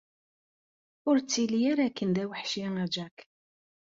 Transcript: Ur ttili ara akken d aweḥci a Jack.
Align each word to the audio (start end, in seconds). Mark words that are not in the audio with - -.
Ur 1.09 1.15
ttili 1.19 1.59
ara 1.71 1.83
akken 1.87 2.09
d 2.15 2.17
aweḥci 2.23 2.65
a 2.83 2.85
Jack. 2.95 3.17